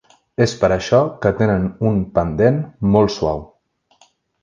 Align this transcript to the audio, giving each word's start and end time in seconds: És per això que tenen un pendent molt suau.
És 0.45 0.53
per 0.61 0.69
això 0.75 1.01
que 1.27 1.33
tenen 1.43 1.69
un 1.91 2.01
pendent 2.17 2.61
molt 2.97 3.19
suau. 3.21 3.49